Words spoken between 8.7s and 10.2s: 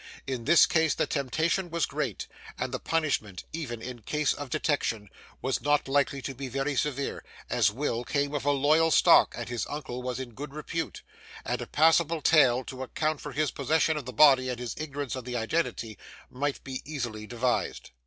stock, and his uncle was